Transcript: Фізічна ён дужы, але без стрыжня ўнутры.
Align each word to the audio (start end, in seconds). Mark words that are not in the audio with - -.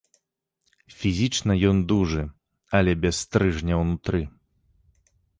Фізічна 0.99 1.53
ён 1.71 1.81
дужы, 1.91 2.23
але 2.79 2.91
без 3.03 3.19
стрыжня 3.25 3.75
ўнутры. 3.83 4.21